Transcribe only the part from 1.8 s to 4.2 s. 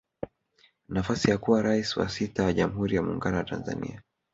wa sita wa jamhuri ya Muungano wa Tanzania